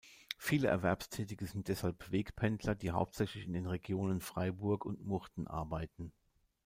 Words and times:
Viele 0.39 0.67
Erwerbstätige 0.67 1.45
sind 1.45 1.67
deshalb 1.67 2.11
Wegpendler, 2.11 2.73
die 2.73 2.89
hauptsächlich 2.89 3.45
in 3.45 3.53
den 3.53 3.67
Regionen 3.67 4.19
Freiburg 4.19 4.83
und 4.83 5.05
Murten 5.05 5.45
arbeiten. 5.45 6.11